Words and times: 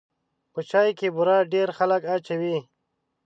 په 0.53 0.59
چای 0.69 0.89
کې 0.99 1.07
بوره 1.15 1.37
ډېر 1.53 1.67
خلک 1.77 2.01
اچوي. 2.15 2.57